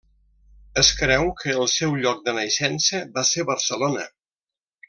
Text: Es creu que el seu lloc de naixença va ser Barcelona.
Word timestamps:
Es 0.81 0.89
creu 1.01 1.29
que 1.43 1.51
el 1.65 1.69
seu 1.75 1.93
lloc 2.05 2.25
de 2.31 2.35
naixença 2.41 3.05
va 3.19 3.27
ser 3.33 3.49
Barcelona. 3.55 4.09